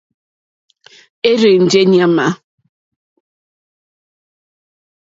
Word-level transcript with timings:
É 1.29 1.31
rzènjé 1.39 1.81
ŋmánà. 1.91 2.25